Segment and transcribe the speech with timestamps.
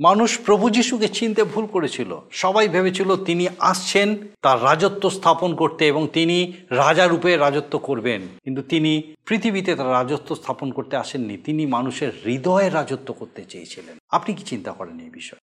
[0.00, 6.08] মানুষ প্রভু যিশুকে চিনতে ভুল করেছিল। সবাই ভেবেছিল তিনি আসছেন তার রাজত্ব স্থাপন করতে এবং
[6.12, 12.12] তিনি রাজা রূপে রাজত্ব করবেন। কিন্তু তিনি পৃথিবীতে তার রাজত্ব স্থাপন করতে আসেননি। তিনি মানুষের
[12.24, 15.42] হৃদয়ে রাজত্ব করতে চেয়েছিলেন। আপনি কি চিন্তা করেন এই বিষয়ে?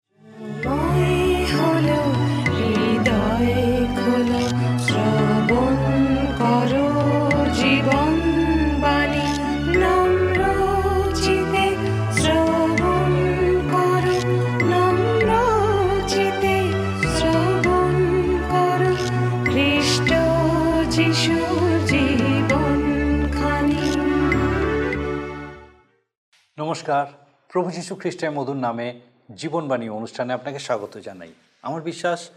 [26.60, 27.06] নমস্কার।
[27.48, 29.00] প্রভু যীশু খ্রিস্টের মধুর নামে
[29.36, 31.28] জীবনবাণী অনুষ্ঠানে আপনাকে স্বাগত জানাই।
[31.62, 32.28] আমার বিশ্বাস,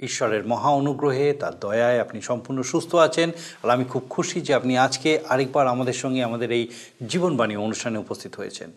[0.00, 3.30] ঈশ্বরের মহা অনুগ্রহে, তার দয়ায় আপনি সম্পূর্ণ সুস্থ আছেন
[3.62, 6.68] আর আমি খুব খুশি যে আপনি আজকে আরেকবার আমাদের সঙ্গে আমাদের এই
[7.08, 8.70] জীবনবাণী অনুষ্ঠানে উপস্থিত হয়েছেন।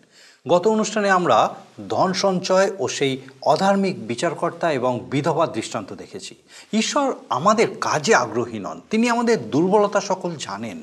[0.48, 1.54] গত অনুষ্ঠানে আমরা
[1.88, 6.34] ধন সঞ্চয় ও সেই অধার্মিক বিচারকর্তা এবং বিধবা দৃষ্টান্ত দেখেছি।
[6.72, 10.82] ঈশ্বর আমাদের কাজে আগ্রহী নন। তিনি আমাদের দুর্বলতা সকল জানেন।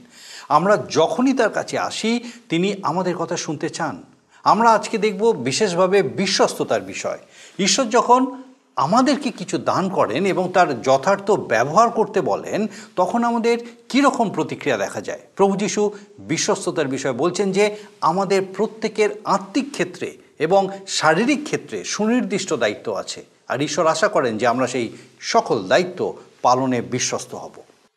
[0.50, 4.04] আমরা যখনই তার কাছে আসি, তিনি আমাদের কথা শুনতে চান।
[4.44, 7.20] আমরা আজকে দেখব বিশেষভাবে বিশ্বস্ততার বিষয়।
[7.60, 8.44] ঈশ্বর যখন
[8.76, 13.58] আমাদেরকে কিছু দান করেন এবং তার যথার্থ ব্যবহার করতে বলেন, তখন আমাদের
[13.90, 15.20] কীরকম প্রতিক্রিয়া দেখা যায়?
[15.36, 22.94] প্রভু যিশু বিশ্বস্ততার বিষয়ে বলছেন যে, আমাদের প্রত্যেকের আত্মিক ক্ষেত্রে এবং শারীরিক ক্ষেত্রে সুনির্দিষ্ট দায়িত্ব
[22.94, 27.52] আছে। আর ঈশ্বর আশা করেন যে আমরা সেই সকল দায়িত্ব পালনে বিশ্বস্ত হব।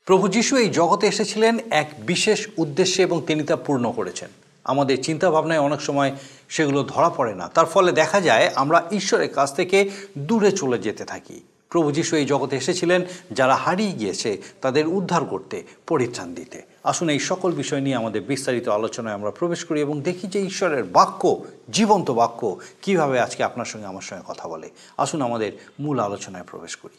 [0.05, 4.28] প্রভু যিশু এই জগতে এসেছিলেন এক বিশেষ উদ্দেশ্যে এবং তিনি তা পূর্ণ করেছেন।
[4.67, 6.11] আমাদের চিন্তা ভাবনায় অনেক সময়
[6.48, 11.05] সেগুলো ধরা পড়ে না। তার ফলে দেখা যায় আমরা ঈশ্বরের কাছ থেকে দূরে চলে যেতে
[11.05, 17.09] থাকি। প্রভু যিশু এই জগতে এসেছিলেন যারা হারিয়ে গিয়েছে তাদের উদ্ধার করতে, পরিত্রাণ দিতে। আসুন
[17.09, 21.44] এই সকল বিষয় নিয়ে আমাদের বিস্তারিত আলোচনায় আমরা প্রবেশ করি এবং দেখি যে ঈশ্বরের বাক্য,
[21.70, 26.77] জীবন্ত বাক্য কীভাবে আজকে আপনার সঙ্গে আমার সঙ্গে কথা বলে। আসুন আমাদের মূল আলোচনায় প্রবেশ
[26.77, 26.98] করি।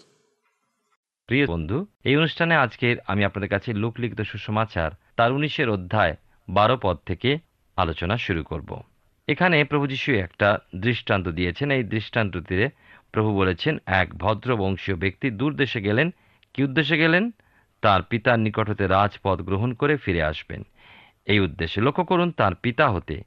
[1.25, 6.16] প্রিয় বন্ধু, এই অনুষ্ঠানে আজকের আমি আপনাদের কাছে লোকলিখিত সুসমাচার তার উনিশের অধ্যায়
[6.49, 7.38] বারো পদ থেকে
[7.77, 8.81] আলোচনা শুরু করব।
[9.27, 12.69] এখানে প্রভু যিশু একটা দৃষ্টান্ত দিয়েছেন। এই দৃষ্টান্তটিতে
[13.11, 16.13] প্রভু বলেছেন, এক ভদ্র বংশীয় ব্যক্তি দূর দেশে গেলেন।
[16.53, 17.31] কি উদ্দেশ্যে গেলেন?
[17.81, 20.63] তার পিতার নিকট হতে রাজপথ গ্রহণ করে ফিরে আসবেন।
[21.25, 23.23] এই উদ্দেশ্যে লক্ষ্য করুন, তার পিতা হতে।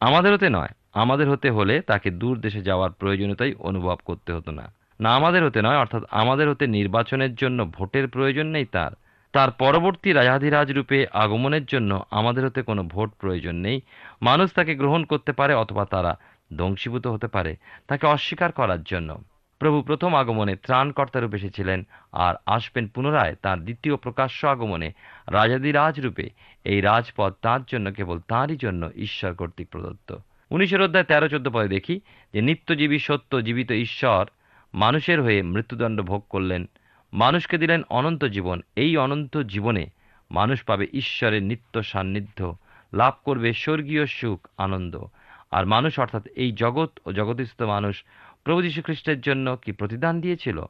[0.00, 4.72] আমাদের হতে নয়, আমাদের হতে হলে তাকে দূর দেশে যাওয়ার প্রয়োজনীয়তাই অনুভব করতে হতো না।
[5.00, 8.90] না আমাদের হতে নয়, অর্থাৎ আমাদের হতে নির্বাচনের জন্য ভোটের প্রয়োজন নেই তার।
[9.36, 13.80] তার পরবর্তী রাজাধিরাজ রূপে আগমনের জন্য আমাদের হতে কোনো ভোট প্রয়োজন নেই।
[14.22, 16.18] মানুষ তাকে গ্রহণ করতে পারে অথবা তারা
[16.56, 17.56] ধ্বংসীভূত হতে পারে,
[17.88, 19.22] তাকে অস্বীকার করার জন্য।
[19.58, 24.92] প্রভু প্রথম আগমনে ত্রাণকর্তা রূপে এসেছিলেন আর আসবেন পুনরায় তার দ্বিতীয় প্রকাশ্য আগমনে
[25.30, 26.30] রাজাদিরাজ রূপে।
[26.64, 30.16] এই রাজপদ তার জন্য কেবল তাঁরই জন্য ঈশ্বর কর্তৃক প্রদত্ত।
[30.50, 32.00] উনিশের অধ্যায় তেরো চোদ্দ পদে দেখি
[32.32, 34.26] যে, নিত্যজীবী সত্য জীবিত ঈশ্বর
[34.74, 36.68] মানুষের হয়ে মৃত্যুদণ্ড ভোগ করলেন।
[37.16, 39.86] মানুষকে দিলেন অনন্ত জীবন। এই অনন্ত জীবনে
[40.30, 42.56] মানুষ পাবে ঈশ্বরের নিত্য সান্নিধ্য,
[42.94, 45.04] লাভ করবে স্বর্গীয় সুখ, আনন্দ।
[45.50, 48.04] আর মানুষ, অর্থাৎ এই জগৎ ও জগতিস্থ মানুষ,
[48.44, 50.64] প্রভু খ্রিস্টের জন্য কি প্রতিদান দিয়েছিল?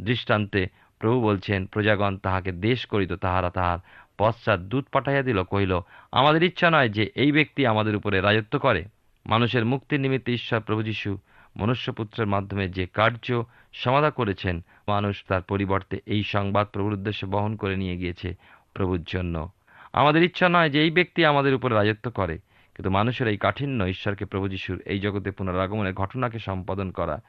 [0.00, 0.66] দৃষ্টান্তে
[0.98, 3.78] প্রভু বলছেন, প্রজাগণ তাহাকে দেশ করিত, তাহারা তাহার
[4.18, 5.80] পশ্চাৎ দূত পাঠাইয়া দিল। কহিল,
[6.12, 8.84] আমাদের ইচ্ছা নয় যে এই ব্যক্তি আমাদের উপরে রাজত্ব করে।
[9.26, 11.18] মানুষের মুক্তির নিমিত্তে ঈশ্বর প্রভু যীশু
[11.56, 13.42] মনুষ্যপুত্রের মাধ্যমে যে কার্য
[13.72, 18.34] সমাধা করেছেন, মানুষ তার পরিবর্তে এই সংবাদ প্রভুর উদ্দেশ্যে বহন করে নিয়ে গিয়েছে
[18.74, 19.48] প্রভুর জন্য।
[19.92, 22.38] আমাদের ইচ্ছা নয় যে এই ব্যক্তি আমাদের উপরে রাজত্ব করে,
[22.74, 27.20] কিন্তু মানুষের এই কাঠিন্য ঈশ্বরকে প্রভু যিশুর এই জগতে পুনরাগমনের ঘটনাকে সম্পাদন করা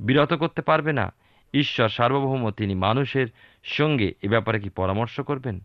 [0.00, 1.12] বিরত করতে পারবে না।
[1.54, 3.26] ঈশ্বর সার্বভৌম, তিনি মানুষের
[3.64, 5.60] সঙ্গে এ ব্যাপারে কি পরামর্শ করবেন?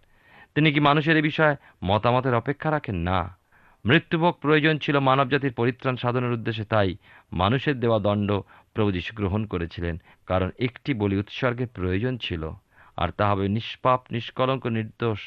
[0.56, 2.96] তিনি কি মানুষের এ বিষয়ে মতামতের অপেক্ষা রাখেন?
[2.96, 3.38] না।
[3.85, 6.89] মৃত্যুভোগ প্রয়োজন ছিল মানবজাতির পরিত্রাণ সাধনের উদ্দেশ্যে, তাই
[7.31, 8.29] মানুষের দেওয়া দণ্ড
[8.73, 9.95] প্রভু গ্রহণ করেছিলেন,
[10.27, 12.43] কারণ একটি বলি উৎসর্গের প্রয়োজন ছিল,
[12.97, 15.22] আর তা হবে নিষ্পাপ, নিষ্কলঙ্ক, নির্দোষ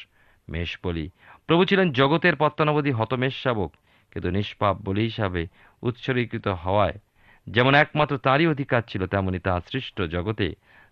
[0.47, 1.05] মেষ বলি।
[1.47, 3.71] প্রভু ছিলেন জগতের পত্তনাবধি হতমেষ শাবক
[4.13, 5.41] কিন্তু নিষ্পাপ বলি হিসাবে
[5.83, 6.97] উৎসর্গীকৃত হওয়ায়
[7.47, 10.47] যেমন একমাত্র তারই অধিকার ছিল, তেমনি তা সৃষ্ট জগতে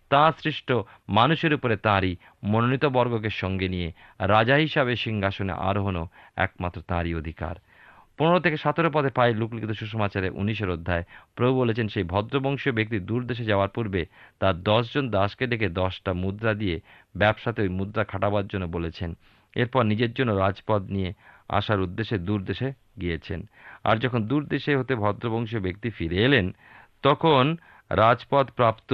[0.09, 0.71] তা সৃষ্ট
[1.09, 7.55] মানুষের উপরে তাঁরই মনোনীত বর্গকে সঙ্গে নিয়ে রাজা হিসাবে সিংহাসনে আরোহণও একমাত্র তাঁরই অধিকার।
[8.17, 11.03] পনেরো থেকে সতেরো পদে পাই লোকলিখিত সুসমাচারে উনিশের অধ্যায়
[11.35, 14.05] প্রভু বলেছেন, সেই ভদ্রবংশীয় ব্যক্তি দূর দেশে যাওয়ার পূর্বে
[14.39, 16.79] তার দশজন দাসকে ডেকে দশটা মুদ্রা দিয়ে
[17.17, 19.15] ব্যবসাতে ওই মুদ্রা খাটাবার জন্য বলেছেন।
[19.55, 21.13] এরপর নিজের জন্য রাজপদ নিয়ে
[21.49, 23.39] আসার উদ্দেশ্যে দূর দেশে গিয়েছেন।
[23.83, 26.55] আর যখন দূর দেশে হতে ভদ্রবংশীয় ব্যক্তি ফিরে এলেন,
[27.03, 27.57] তখন
[27.89, 28.91] রাজপদ প্রাপ্ত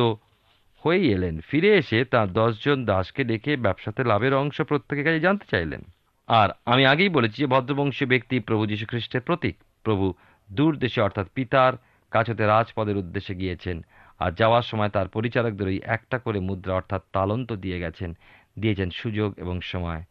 [0.83, 5.81] হয়েই এলেন। ফিরে এসে তার দশজন দাসকে ডেকে ব্যবসাতে লাভের অংশ প্রত্যেকের কাছে জানতে চাইলেন।
[6.28, 10.13] আর আমি আগেই বলেছি যে ভদ্রবংশীয় ব্যক্তি প্রভু যীশু খ্রিস্টের প্রতীক। প্রভু
[10.51, 11.74] দূর দেশে অর্থাৎ পিতার
[12.12, 13.86] কাছ হতে রাজপদের উদ্দেশ্যে গিয়েছেন।
[14.19, 18.18] আর যাওয়ার সময় তার পরিচারকদের ওই একটা করে মুদ্রা অর্থাৎ তালন্ত দিয়ে গেছেন।
[18.60, 20.04] দিয়েছেন সুযোগ এবং সময়।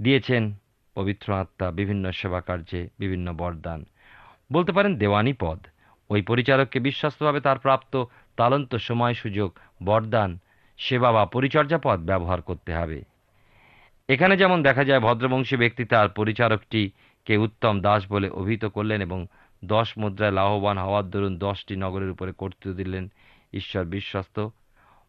[0.00, 0.54] দিয়েছেন
[0.94, 3.84] পবিত্র আত্মা, বিভিন্ন সেবা কার্যে বিভিন্ন বরদান।
[4.52, 5.58] বলতে পারেন দেওয়ানি পদ।
[6.10, 8.04] ওই পরিচারককে বিশ্বস্তভাবে তার প্রাপ্ত
[8.36, 9.52] তালন্ত, সময়, সুযোগ
[9.84, 10.38] বরদান,
[10.78, 13.04] সেবা বা পরিচর্যা পদ ব্যবহার করতে হবে।
[14.08, 19.26] এখানে যেমন দেখা যায়, ভদ্রবংশী ব্যক্তি তার পরিচারকটিকে উত্তম দাস বলে অভিহিত করলেন এবং
[19.64, 23.08] দশ মুদ্রায় লাভবান হওয়ার দরুন দশটি নগরের উপরে কর্তৃত্ব দিলেন
[23.52, 24.48] ঈশ্বর বিশ্বস্ত।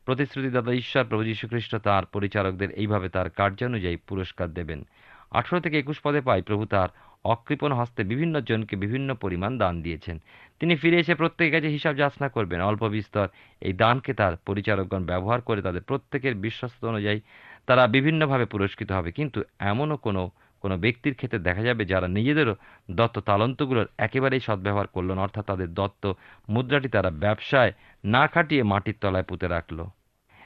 [0.05, 4.87] প্রতিশ্রুতিদাতা ঈশ্বর প্রভু যীশুখ্রিস্ট তাঁর পরিচারকদের এইভাবে তার কার্যানুযায়ী পুরস্কার দেবেন।
[5.31, 6.89] আঠেরো থেকে একুশ পদে পাই প্রভু তার
[7.33, 10.17] অকৃপণ হস্তে বিভিন্ন জনকে বিভিন্ন পরিমাণ দান দিয়েছেন।
[10.59, 13.27] তিনি ফিরে এসে প্রত্যেকের কাছে হিসাব যাচনা করবেন। অল্প বিস্তর
[13.61, 17.19] এই দানকে তার পরিচারকগণ ব্যবহার করে তাদের প্রত্যেকের বিশ্বস্ত অনুযায়ী
[17.67, 19.39] তারা বিভিন্নভাবে পুরস্কৃত হবে। কিন্তু
[19.71, 20.23] এমনও কোনো
[20.63, 22.55] কোনো ব্যক্তির ক্ষেত্রে দেখা যাবে যারা নিজেদেরও
[22.91, 26.03] দত্ত তালন্তগুলোর একেবারেই সদ্ব্যবহার করল না, অর্থাৎ তাদের দত্ত
[26.49, 27.71] মুদ্রাটি তারা ব্যবসায়
[28.03, 29.79] না খাটিয়ে মাটির তলায় পুঁতে রাখল।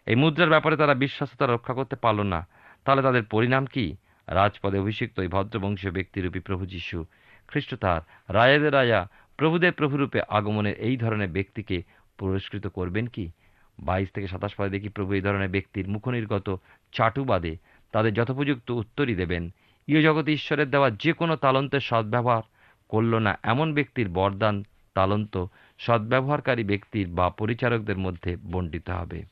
[0.07, 2.39] এই মুদ্রার ব্যাপারে তারা বিশ্বস্ততা রক্ষা করতে পারল না।
[2.86, 3.86] তাহলে তাদের পরিণাম কি?
[4.28, 7.06] রাজপদে অভিষিক্ত এই ভদ্রবংশীয় ব্যক্তিরূপী প্রভু যীশু
[7.48, 8.02] খ্রিস্ট তার
[8.34, 9.08] রায়াদের রাজা
[9.38, 11.84] প্রভুদের প্রভুরূপে আগমনের এই ধরনের ব্যক্তিকে
[12.18, 13.32] পুরস্কৃত করবেন কি?
[13.80, 16.56] বাইশ থেকে সাতাশ পদে দেখি প্রভু এই ধরনের ব্যক্তির মুখনির্গত
[16.92, 17.58] চাটুবাদে
[17.92, 19.50] তাদের যথোপযুক্ত উত্তরই দেবেন
[19.88, 22.44] ইয় জগতে ঈশ্বরের দেওয়া যে কোনো তালন্তের সদ্ব্যবহার
[22.90, 24.64] করল না এমন ব্যক্তির বরদান
[24.94, 25.46] তালন্ত
[25.78, 29.24] সদ্ব্যবহারকারী ব্যক্তির বা পরিচারকদের মধ্যে বণ্টিত হবে।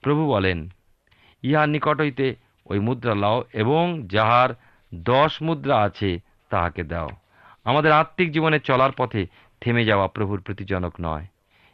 [0.00, 0.68] প্রভু বলেন
[1.42, 2.36] ইহার নিকট হইতে
[2.70, 4.50] ওই মুদ্রা লাও এবং যাহার
[4.94, 6.20] দশ মুদ্রা আছে
[6.50, 7.08] তাহাকে দাও।
[7.64, 9.26] আমাদের আত্মিক জীবনে চলার পথে
[9.60, 11.26] থেমে যাওয়া প্রভুর প্রীতিজনক নয়।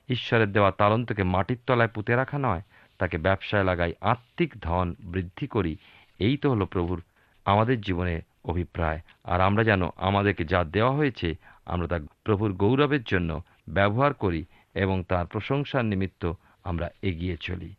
[0.08, 2.62] ঈশ্বরের দেওয়া তালন্তকে মাটির তলায় পুঁতে রাখা নয়।
[2.98, 5.76] তাকে ব্যবসায় লাগাই আত্মিক ধন বৃদ্ধি করি।
[6.18, 7.02] এই তো হলো প্রভুর
[7.44, 11.34] আমাদের জীবনে অভিপ্রায়। আর আমরা যেন আমাদেরকে যা দেওয়া হয়েছে,
[11.66, 14.44] আমরা তা প্রভুর গৌরবের জন্য ব্যবহার করি
[14.74, 16.32] এবং তার প্রশংসার নিমিত্ত
[16.64, 17.74] আমরা এগিয়ে চলি।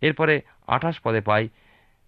[0.00, 1.48] এরপরে আঠাশ পদে পাই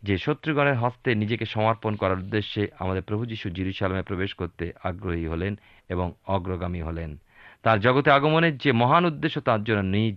[0.02, 5.56] যে শত্রুগণের হস্তে নিজেকে সমর্পণ করার উদ্দেশ্যে আমাদের প্রভু যীশু জিরুসালামে প্রবেশ করতে আগ্রহী হলেন
[5.88, 7.19] এবং অগ্রগামী হলেন।
[7.62, 10.17] তার জগতে আগমনের যে মহান উদ্দেশ্য তার জন্য নিজ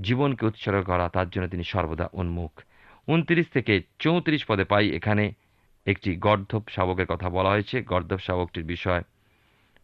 [0.00, 2.52] জীবনকে উৎসর্গ করা, তার জন্য তিনি সর্বদা উন্মুখ।
[3.08, 5.32] উনত্রিশ থেকে চৌত্রিশ পদে পাই এখানে
[5.86, 9.02] একটি গর্ধব শাবকের কথা বলা হয়েছে। গর্ধব শাবকটির বিষয়,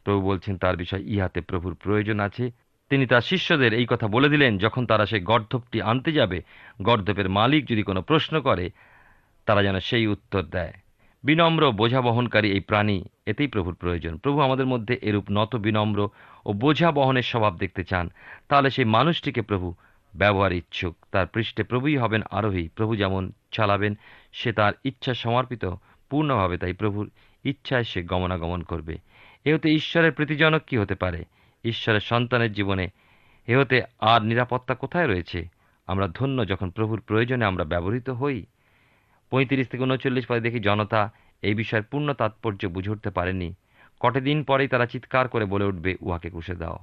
[0.05, 2.50] প্রভু বলছেন তার বিষয় ইহাতে প্রভুর প্রয়োজন আছে।
[2.91, 6.43] তিনি তার শিষ্যদের এই কথা বলে দিলেন, যখন তারা সেই গর্ধবটি আনতে যাবে,
[6.83, 8.71] গর্ধবের মালিক যদি কোনো প্রশ্ন করে
[9.47, 10.73] তারা যেন সেই উত্তর দেয়।
[11.25, 16.09] বিনম্র বোঝা বহনকারী এই প্রাণী এতেই প্রভুর প্রয়োজন। প্রভু আমাদের মধ্যে এরূপ নত বিনম্র
[16.47, 18.11] ও বোঝা বহনের স্বভাব দেখতে চান।
[18.49, 19.75] তাহলে সেই মানুষটিকে প্রভু
[20.17, 23.95] ব্যবহার ইচ্ছুক। তার পৃষ্ঠে প্রভুই হবেন আরোহী। প্রভু যেমন চালাবেন,
[24.33, 25.65] সে তার ইচ্ছা সমর্পিত,
[26.11, 27.11] পূর্ণভাবে তাই প্রভুর
[27.45, 28.99] ইচ্ছায় সে গমনাগমন করবে।
[29.45, 31.25] এ হতে ঈশ্বরের প্রীতিজনক কি হতে পারে?
[31.65, 32.89] ঈশ্বরের সন্তানের জীবনে
[33.47, 35.49] এ হতে আর নিরাপত্তা কোথায় রয়েছে?
[35.87, 38.47] আমরা ধন্য যখন প্রভুর প্রয়োজনে আমরা ব্যবহৃত হই।
[39.31, 41.00] পঁয়ত্রিশ থেকে উনচল্লিশ পরে দেখি জনতা
[41.43, 43.49] এই বিষয়ের পূর্ণ তাৎপর্য বুঝে উঠতে পারেনি।
[44.00, 46.77] কটে দিন পরেই তারা চিৎকার করে বলে উঠবে, উহাকে কুশে দাও।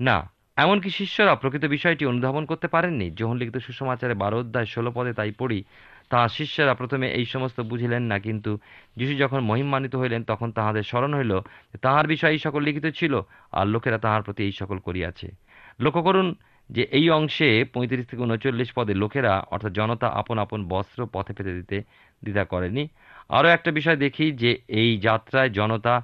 [0.00, 0.16] না,
[0.56, 5.32] এমনকি শিষ্যরা প্রকৃত বিষয়টি অনুধাবন করতে পারেননি। যোহন লিখিত সুসমাচারে বারো অধ্যায় ষোলো পদে তাই
[5.40, 5.58] পড়ি
[6.10, 8.52] তাহার শিষ্যরা প্রথমে এই সমস্ত বুঝিলেন না, কিন্তু
[8.98, 11.32] যিশু যখন মহিমান্বিত হইলেন, তখন তাহাদের স্মরণ হইল
[11.84, 13.12] তাহার বিষয় এই সকল লিখিত ছিল,
[13.58, 15.26] আর লোকেরা তাহার প্রতি এই সকল করিয়াছে।
[15.84, 16.26] লক্ষ্য করুন
[16.70, 21.54] যে এই অংশে পঁয়ত্রিশ থেকে উনচল্লিশ পদে লোকেরা, অর্থাৎ জনতা আপন আপন বস্ত্র পথে পেতে
[21.54, 21.76] দিতে
[22.24, 22.88] দ্বিধা করেনি।
[23.28, 25.94] আরও একটা বিষয় দেখি যে এই যাত্রায় জনতা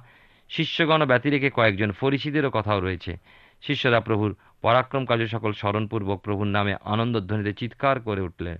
[0.49, 3.17] শিষ্যগণ ব্যতি রেখে কয়েকজন ফরিসিদেরও কথাও রয়েছে।
[3.61, 8.57] শিষ্যরা প্রভুর পরাক্রম কার্য সকল স্মরণপূর্বক প্রভুর নামে আনন্দধ্বনিতে চিৎকার করে উঠলে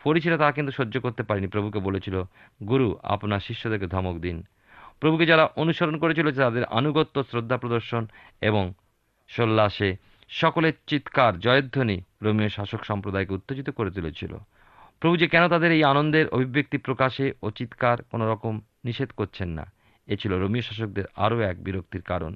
[0.00, 2.16] ফরিসিরা তা কিন্তু সহ্য করতে পারেনি। প্রভুকে বলেছিল,
[2.68, 4.36] গুরু, আপনার শিষ্যদেরকে ধমক দিন।
[5.00, 8.06] প্রভুকে যারা অনুসরণ করেছিল, তাদের আনুগত্য, শ্রদ্ধা প্রদর্শন
[8.40, 8.72] এবং
[9.28, 9.96] সোল্লাসে
[10.30, 14.32] সকলের চিৎকার, জয়ধ্বনি রোমীয় শাসক সম্প্রদায়কে উত্তেজিত করে তুলেছিল।
[15.00, 18.54] প্রভু যে কেন তাদের এই আনন্দের অভিব্যক্তি প্রকাশে ও চিৎকার কোনো রকম
[18.84, 19.64] নিষেধ করছেন না,
[20.08, 22.32] এ ছিল রোমীয় শাসকদের আরও এক বিরক্তির কারণ।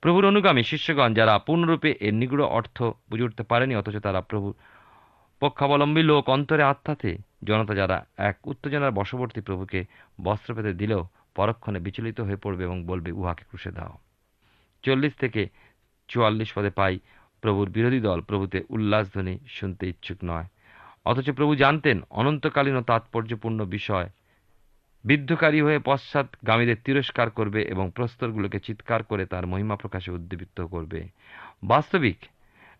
[0.00, 2.78] প্রভুর অনুগামী শিষ্যগণ যারা পূর্ণরূপে এর নিগুড় অর্থ
[3.10, 4.48] বুঝে উঠতে পারেনি, অথচ তারা প্রভু
[5.42, 7.10] পক্ষাবলম্বী লোক অন্তরে আত্মাতে,
[7.44, 9.80] জনতা যারা এক উত্তেজনার বশবর্তী প্রভুকে
[10.20, 11.02] বস্ত্র পেতে দিলেও
[11.34, 13.94] পরক্ষণে বিচলিত হয়ে পড়বে এবং বলবে, উহাকে ক্রুশে দাও।
[14.84, 15.42] চল্লিশ থেকে
[16.12, 16.94] চুয়াল্লিশ পদে পাই।
[17.42, 20.46] প্রভুর বিরোধী দল প্রভুতে উল্লাসধ্বনি শুনতে ইচ্ছুক নয়।
[21.04, 24.08] অথচ প্রভু জানতেন অনন্তকালীন ও তাৎপর্যপূর্ণ বিষয়।
[25.04, 31.00] বিদ্ধকারী হয়ে পশ্চাৎগামীদের তিরস্কার করবে এবং প্রস্তরগুলোকে চিৎকার করে তার মহিমা প্রকাশে উদ্দীপিত করবে।
[31.64, 32.18] বাস্তবিক,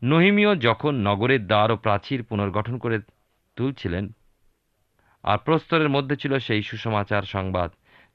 [0.03, 2.97] নহিমীয় যখন নগরের দ্বার ও প্রাচীর পুনর্গঠন করে
[3.57, 4.05] তুলছিলেন,
[5.25, 7.71] আর প্রস্তরের মধ্যে ছিল সেই সুসমাচার সংবাদ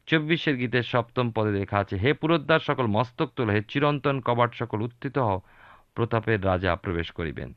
[0.08, 4.82] চব্বিশের গীতের সপ্তম পদে লেখা আছে, হে পুরোদ্বার সকল মস্তক তোল, হে চিরন্তন কবাট সকল
[4.82, 5.40] উত্থিত হও,
[5.96, 7.50] প্রতাপের রাজা প্রবেশ করিবেন।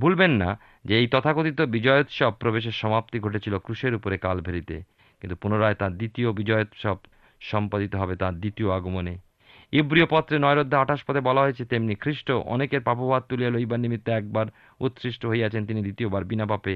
[0.00, 0.50] ভুলবেন না
[0.84, 4.76] যে এই তথাকথিত বিজয়োৎসব প্রবেশের সমাপ্তি ঘটেছিল ক্রুশের উপরে কালভেরিতে
[5.20, 6.96] কিন্তু পুনরায় তার দ্বিতীয় বিজয়োৎসব
[7.40, 9.14] সম্পাদিত হবে তার দ্বিতীয় আগমনে।
[9.72, 14.10] ইব্রিয় পত্রে নয় অধ্যায় আঠাশ পদে বলা হয়েছে, তেমনি খ্রিস্ট অনেকের পাপভাত তুলিয়া লইবার নিমিত্তে
[14.12, 14.46] একবার
[14.80, 16.74] উৎসৃষ্ট হইয়াছেন, তিনি দ্বিতীয়বার বিনা পাপে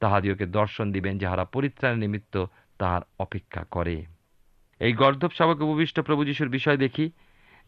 [0.00, 2.34] তাহাদিওকে দর্শন দিবেন, যাহারা পরিত্রাণের নিমিত্ত
[2.78, 3.96] তাহার অপেক্ষা করে।
[4.80, 7.06] এই গর্ধব শাবকে উপবিষ্ট প্রভু যিশুর বিষয় দেখি।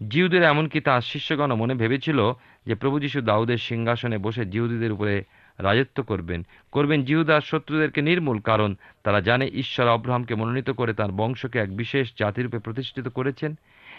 [0.01, 2.19] জিউদের এমনকি তাঁর শিষ্যগণ মনে ভেবেছিল
[2.67, 5.17] যে প্রভু যিশু দাউদের সিংহাসনে বসে জিহুদীদের উপরে
[5.59, 6.41] রাজত্ব করবেন।
[6.73, 8.71] করবেন জিহুদার শত্রুদেরকে নির্মূল, কারণ
[9.05, 13.55] তারা জানে ঈশ্বর অব্রাহামকে মনোনীত করে তার বংশকে এক বিশেষ জাতিরূপে প্রতিষ্ঠিত করেছেন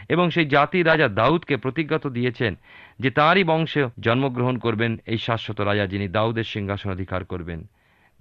[0.10, 2.56] এবং সেই জাতি রাজা দাউদকে প্রতিজ্ঞাত দিয়েছেন
[3.00, 7.60] যে তাঁরই বংশে জন্মগ্রহণ করবেন এই শাশ্বত রাজা যিনি দাউদের সিংহাসন অধিকার করবেন।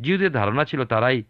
[0.01, 1.23] জিহুদের ধারণা ছিল তারাই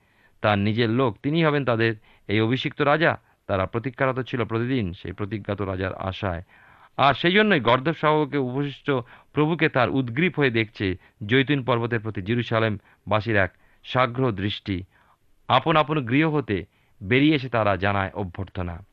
[0.43, 1.93] তার নিজের লোক তিনি হবেন তাদের
[2.29, 3.13] এই অভিষিক্ত রাজা।
[3.47, 6.43] তারা প্রতীক্ষারত ছিল প্রতিদিন, সেই প্রতিজ্ঞাত রাজার আশায়।
[6.97, 8.91] আর সেই জন্যই গর্দব শাহকে উপশিষ্ট
[9.33, 10.97] প্রভুকে তার উদ্গ্রীব হয়ে দেখছে
[11.27, 13.53] জৈতুন পর্বতের প্রতি জিরুসালেম বাসীর এক
[13.85, 14.85] সাগ্রহ দৃষ্টি।
[15.49, 16.65] আপন আপন গৃহ হতে
[17.03, 18.85] বেরিয়ে এসে তারা জানায় অভ্যর্থনা।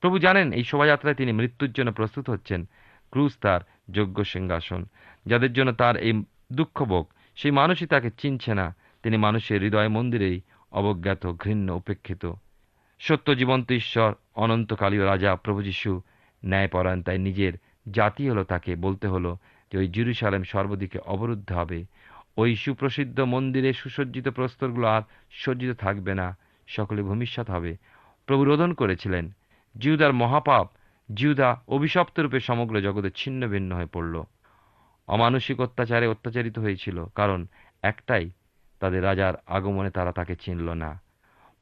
[0.00, 2.64] প্রভু জানেন এই শোভাযাত্রায় তিনি মৃত্যুর জন্য প্রস্তুত হচ্ছেন।
[3.10, 3.60] ক্রুজ তার
[3.90, 4.84] যোগ্য সিংহাসন,
[5.26, 10.40] যাদের জন্য তার এই দুঃখভোগ, সেই মানুষই তাকে চিনছে না। তিনি মানুষের হৃদয় মন্দিরেই
[10.72, 12.32] অবজ্ঞাত, ঘৃণ্য, উপেক্ষিত।
[13.06, 16.00] সত্য জীবন্ত ঈশ্বর অনন্তকালীয় রাজা প্রভু যিশু
[16.44, 17.52] ন্যায়পরায়ণ, তাই নিজের
[17.90, 19.38] জাতি হলো তাকে বলতে হলো
[19.72, 21.84] যে ওই জেরুসালেম সর্বদিকে অবরুদ্ধ হবে।
[22.36, 27.76] ওই সুপ্রসিদ্ধ মন্দিরে সুসজ্জিত প্রস্তরগুলো আর সজ্জিত থাকবে না, সকলে ভূমিষ্যৎ হবে।
[28.26, 29.30] প্রভু রোদন করেছিলেন,
[29.78, 30.66] জিউদার মহাপাপ
[31.14, 34.22] জিউদা অভিশপ্ত রূপে সমগ্র জগতে ছিন্ন ভিন্ন হয়ে পড়ল।
[35.08, 37.46] অমানসিক অত্যাচারে অত্যাচারিত হয়েছিল, কারণ
[37.82, 38.30] একটাই,
[38.80, 41.03] তাদের রাজার আগমনে তারা তাকে চিনল না।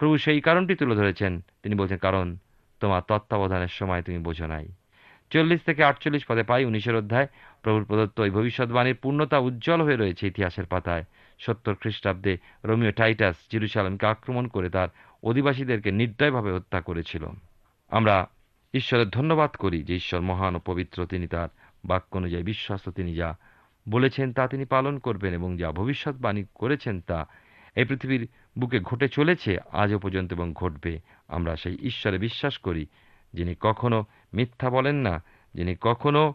[0.02, 2.36] প্রভু সেই কারণটি তুলে ধরেছেন। তিনি বলছেন, কারণ
[2.80, 4.68] তোমার তত্ত্বাবধানের সময় তুমি বোঝো নাই।
[5.30, 7.26] চল্লিশ থেকে আটচল্লিশ পদে পাই উনিশের অধ্যায়।
[7.62, 11.04] প্রভুর প্রদত্ত এই ভবিষ্যৎবাণীর পূর্ণতা উজ্জ্বল হয়ে রয়েছে ইতিহাসের পাতায়।
[11.38, 14.88] সত্তর খ্রিস্টাব্দে রোমিও টাইটাস জিরুসালামকে আক্রমণ করে তার
[15.22, 17.26] অধিবাসীদেরকে নির্দয়ভাবে হত্যা করেছিল।
[17.90, 18.26] আমরা
[18.74, 21.48] ঈশ্বরের ধন্যবাদ করি যে ঈশ্বর মহান ও পবিত্র, তিনি তার
[21.84, 23.36] বাক্য অনুযায়ী বিশ্বস্ত, তিনি যা
[23.88, 27.26] বলেছেন তা তিনি পালন করবেন এবং যা ভবিষ্যৎবাণী করেছেন তা
[27.76, 32.86] এই পৃথিবীর বুকে ঘটে চলেছে, আজও পর্যন্ত এবং ঘটবে। আমরা সেই ঈশ্বরে বিশ্বাস করি,
[33.34, 35.22] যিনি কখনো মিথ্যা বলেন না,
[35.54, 36.34] যিনি কখনো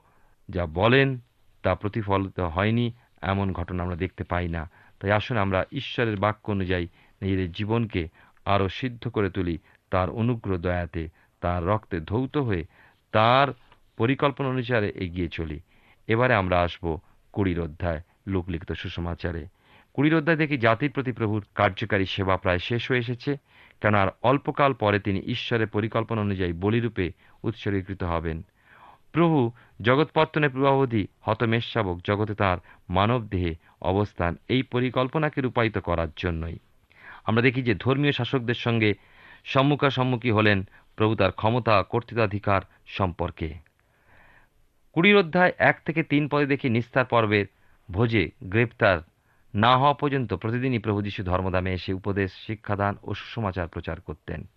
[0.50, 1.20] যা বলেন
[1.64, 2.92] তা প্রতিফলিত হয়নি,
[3.22, 6.88] এমন ঘটনা আমরা দেখতে পাই না। তাই আসুন আমরা ঈশ্বরের বাক্য অনুযায়ী
[7.22, 8.08] নিজেদের জীবনকে
[8.46, 9.58] আরও সিদ্ধ করে তুলি,
[9.90, 11.10] তার অনুগ্রহ দয়াতে,
[11.42, 12.66] তার রক্তে ধৌত হয়ে,
[13.12, 13.48] তার
[13.98, 15.60] পরিকল্পনা অনুসারে এগিয়ে চলি।
[16.08, 16.98] এবারে আমরা আসব
[17.32, 19.48] কুড়ির অধ্যায়, লোকলিখিত সুসমাচারে।
[19.98, 23.38] কুড়ির অধ্যায় দেখি জাতির প্রতি প্রভুর কার্যকারী সেবা প্রায় শেষ হয়ে এসেছে
[23.82, 27.12] কেন আর অল্পকাল পরে তিনি ঈশ্বরের পরিকল্পনা অনুযায়ী বলিরূপে
[27.44, 28.42] উৎসর্গীকৃত হবেন।
[29.12, 29.52] প্রভু
[29.82, 32.58] জগৎপত্তনের পূর্বাবধি হতমেশাবক জগতে তার
[32.90, 36.58] মানব দেহে অবস্থান এই পরিকল্পনাকে রূপায়িত করার জন্যই।
[37.26, 38.94] আমরা দেখি যে ধর্মীয় শাসকদের সঙ্গে
[39.44, 40.64] সম্মুখাসম্মুখী হলেন
[40.96, 43.54] প্রভু তার ক্ষমতা, কর্তৃত্বাধিকার সম্পর্কে।
[44.94, 47.46] কুড়ির অধ্যায় এক থেকে তিন পদে দেখি নিস্তার পর্বের
[47.92, 48.98] ভোজে গ্রেপ্তার
[49.56, 54.48] না হওয়া পর্যন্ত প্রতিদিনই প্রভু যীশু ধর্মদামে এসে উপদেশ, শিক্ষাদান ও সুসমাচার প্রচার করতেন।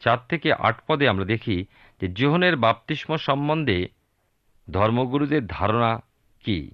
[0.00, 1.64] চার থেকে আট পদে আমরা দেখি
[2.00, 3.88] যে জোহনের বাপতিস্ম সম্বন্ধে
[4.70, 6.02] ধর্মগুরুদের ধারণা
[6.44, 6.70] কি?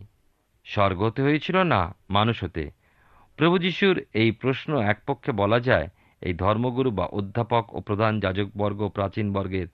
[0.65, 2.71] স্বর্গ হতে হয়েছিল না মানুষ হতে?
[3.37, 5.89] প্রভু যিশুর এই প্রশ্ন এক পক্ষে বলা যায়
[6.21, 9.67] এই ধর্মগুরু বা অধ্যাপক ও প্রধান যাজকবর্গ প্রাচীন বর্গের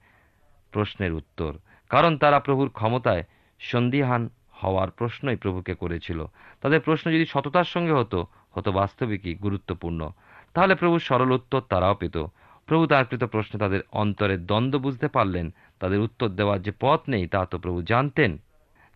[0.71, 1.57] প্রশ্নের উত্তর।
[1.89, 3.23] কারণ তারা প্রভুর ক্ষমতায়
[3.59, 4.29] সন্দিহান
[4.61, 6.25] হওয়ার প্রশ্নই প্রভুকে করেছিল।
[6.61, 10.09] তাদের প্রশ্ন যদি সততার সঙ্গে হতো হতো বাস্তবিকই গুরুত্বপূর্ণ।
[10.53, 12.17] তাহলে প্রভুর সরল উত্তর তারাও পেত।
[12.65, 17.27] প্রভু তার কৃত প্রশ্নে তাদের অন্তরের দ্বন্দ্ব বুঝতে পারলেন। তাদের উত্তর দেওয়ার যে পথ নেই,
[17.27, 18.37] তা তো প্রভু জানতেন।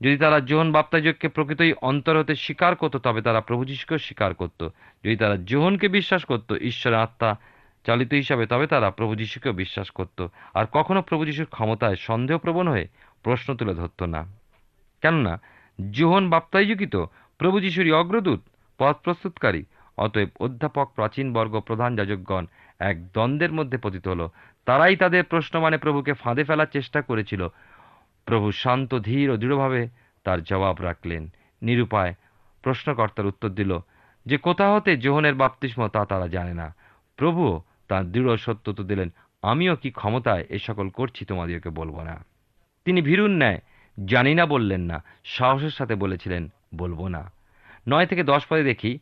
[0.02, 4.70] যদি তারা জোহন বাপ্তাজককে প্রকৃতই অন্তর হতে স্বীকার করতো, তবে তারা প্রভু যিশুকেও স্বীকার করত।
[5.04, 7.36] যদি তারা জোহনকে বিশ্বাস করত, ঈশ্বরের আত্মা
[7.86, 12.88] চালিত হিসাবে, তবে তারা প্রভু যিশুকেও বিশ্বাস করত। আর কখনো প্রভু যিশুর ক্ষমতায় সন্দেহপ্রবণ হয়ে
[13.24, 14.26] প্রশ্ন তুলে ধরত না।
[15.02, 15.42] কেননা
[15.80, 16.96] যোহন বাপ্তাইযুকিত
[17.40, 18.42] প্রভু যিশুরই অগ্রদূত,
[18.78, 19.66] পথ প্রস্তুতকারী।
[19.98, 22.46] অতএব অধ্যাপক প্রাচীন বর্গ প্রধান যাজকগণ
[22.80, 24.28] এক দ্বন্দ্বের মধ্যে পতিত হল।
[24.66, 27.48] তারাই তাদের প্রশ্ন মানে প্রভুকে ফাঁদে ফেলার চেষ্টা করেছিল।
[28.26, 29.88] প্রভু শান্ত, ধীর ও দৃঢ়ভাবে
[30.24, 31.24] তার জবাব রাখলেন।
[31.62, 32.14] নিরুপায়
[32.64, 33.80] প্রশ্নকর্তার উত্তর দিল,
[34.26, 36.76] যে কোথা হতে জোহনের বাপ্তিস্ম তা তারা জানে না।
[37.18, 39.10] প্রভু তার দৃঢ় সত্য তো দিলেন,
[39.44, 42.26] আমিও কি ক্ষমতায় এ সকল করছি তোমাদেরকে বলব না।
[42.86, 43.60] তিনি ভীরুন ন্যায়
[44.06, 47.32] জানি না বললেন না, সাহসের সাথে বলেছিলেন, বলব না।
[47.88, 49.00] নয় থেকে দশ পদে দেখি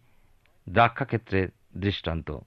[0.70, 1.48] দ্রাক্ষা ক্ষেত্রের
[1.78, 2.38] দৃষ্টান্ত।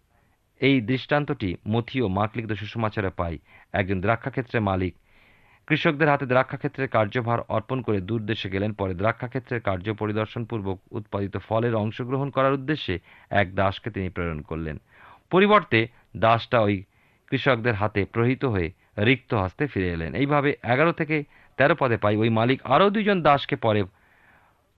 [0.60, 3.38] এই দৃষ্টান্তটি মথি ও মার্ক লিখিত সুসমাচারে পাই।
[3.72, 4.94] একজন দ্রাক্ষা ক্ষেত্রের মালিক।
[5.66, 11.36] কৃষকদের হাতে দ্রাক্ষাক্ষেত্রের কার্যভার অর্পণ করে দূর দেশে গেলেন, পরে দ্রাক্ষাক্ষেত্রের কার্য পরিদর্শন পূর্বক উৎপাদিত
[11.36, 12.98] ফলের অংশগ্রহণ করার উদ্দেশ্যে
[13.30, 14.80] এক দাসকে তিনি প্রেরণ করলেন।
[15.30, 16.84] পরিবর্তে দাসটা ওই
[17.26, 21.24] কৃষকদের হাতে প্রহিত হয়ে রিক্ত হস্তে ফিরে এলেন। এইভাবে এগারো থেকে
[21.56, 23.84] তেরো পদে পাই। ওই মালিক আরও দুজন দাসকে পরে,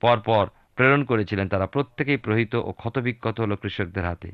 [0.01, 4.31] পরপর প্রেরণ করেছিলেন তারা। প্রত্যেকেই প্রহিত ও ক্ষতবিক্ষত হলো কৃষকদের হাতে।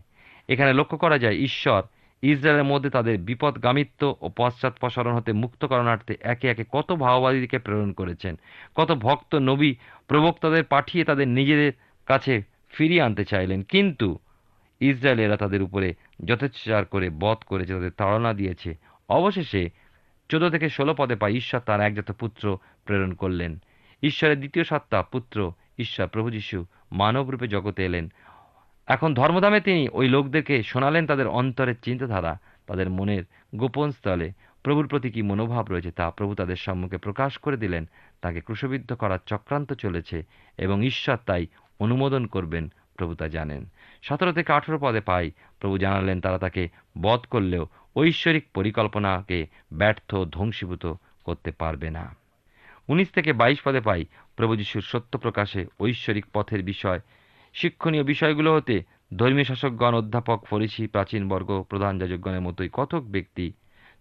[0.48, 1.82] এখানে লক্ষ্য করা যায়, ঈশ্বর
[2.24, 8.36] ইসরায়েলের মধ্যে তাদের বিপদগামিত্ব ও পশ্চাৎপসরণ হতে মুক্ত করণার্থে একে একে কত ভাওবাদীকে প্রেরণ করেছেন।
[8.76, 9.76] কত ভক্ত নবী
[10.08, 11.72] প্রবক্তাদের পাঠিয়ে তাদের নিজেদের
[12.06, 14.20] কাছে ফিরিয়ে আনতে চাইলেন। কিন্তু
[14.80, 15.94] ইসরায়েলেরা তাদের উপরে
[16.26, 18.76] যথেচ্ছাচার করে বধ করেছে, তাদের তাড়না দিয়েছে।
[19.10, 19.70] অবশেষে
[20.30, 23.58] চোদ্দ থেকে ষোলো পদে পাই ঈশ্বর তার একজাত পুত্র প্রেরণ করলেন।
[24.04, 28.12] ঈশ্বরের দ্বিতীয় সত্তা পুত্র ঈশ্বর প্রভু যীশু মানবরূপে জগতে এলেন।
[28.88, 33.24] এখন ধর্মধামে তিনি ওই লোকদেরকে শোনালেন তাদের অন্তরের চিন্তাধারা, তাদের মনের
[33.56, 34.32] গোপন স্থলে।
[34.64, 37.86] প্রভুর প্রতি কী মনোভাব রয়েছে তা প্রভু তাদের সম্মুখে প্রকাশ করে দিলেন।
[38.22, 40.24] তাকে ক্রুশবিদ্ধ করার চক্রান্ত চলেছে
[40.58, 41.48] এবং ঈশ্বর তাই
[41.80, 43.66] অনুমোদন করবেন প্রভু তা জানেন।
[44.02, 46.70] সতেরো থেকে আঠেরো পদে পাই প্রভু জানালেন তারা তাকে
[47.02, 52.16] বধ করলেও ঐশ্বরিক পরিকল্পনাকে ব্যর্থ, ধ্বংসীভূত করতে পারবে না।
[52.88, 57.00] উনিশ থেকে বাইশ পদে পাই প্রভু যিশুর সত্য প্রকাশে ঐশ্বরিক পথের বিষয়।
[57.54, 58.84] শিক্ষণীয় বিষয়গুলো হতে
[59.18, 63.52] ধর্মীয় শাসকগণ, অধ্যাপক, ফরিসি, প্রাচীন বর্গ, প্রধান যাজকগণের মতোই কতক ব্যক্তি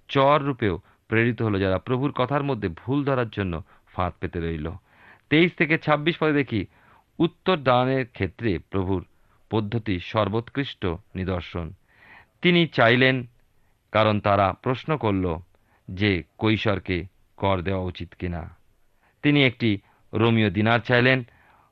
[0.09, 4.71] চর রূপেও প্রেরিত হলো, যারা প্রভুর কথার মধ্যে ভুল ধরার জন্য ফাঁদ পেতে রইল।
[5.31, 6.67] তেইশ থেকে ছাব্বিশ পদে দেখি
[7.19, 9.05] উত্তর দানের ক্ষেত্রে প্রভুর
[9.51, 11.73] পদ্ধতি সর্বোৎকৃষ্ট নিদর্শন।
[12.43, 13.27] তিনি চাইলেন
[13.95, 15.37] কারণ তারা প্রশ্ন করল
[15.91, 17.05] যে কৈশোরকে
[17.37, 18.57] কর দেওয়া উচিত কিনা।
[19.23, 19.79] তিনি একটি
[20.15, 21.25] রোমীয় দিনার চাইলেন।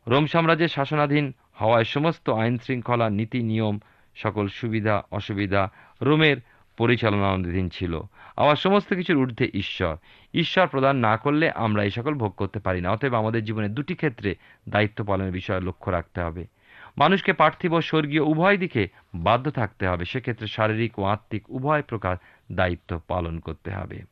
[0.07, 3.79] রোম সাম্রাজ্যের শাসনাধীন হওয়ায় সমস্ত আইন শৃঙ্খলা নীতি, নিয়ম,
[4.15, 5.71] সকল সুবিধা, অসুবিধা
[6.03, 6.37] রোমের
[6.77, 8.01] পরিচালনাধীন ছিল।
[8.37, 9.97] আবার সমস্ত কিছুর ঊর্ধ্বে ঈশ্বর।
[10.35, 13.95] ঈশ্বর প্রদান না করলে আমরা এই সকল ভোগ করতে পারি না। অতএব আমাদের জীবনে দুটি
[13.95, 14.35] ক্ষেত্রে
[14.69, 16.47] দায়িত্ব পালনের বিষয়ে লক্ষ্য রাখতে হবে।
[16.99, 22.17] মানুষকে পার্থিব স্বর্গীয় উভয় দিকে বাধ্য থাকতে হবে। সেক্ষেত্রে শারীরিক ও আত্মিক উভয় প্রকার
[22.53, 24.03] দায়িত্ব পালন করতে হবে।